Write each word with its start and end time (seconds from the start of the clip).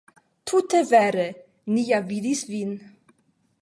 Tute 0.51 0.81
vere, 0.93 1.27
ni 1.75 1.87
ja 1.91 2.03
vidis 2.09 2.45
vin. 2.53 2.77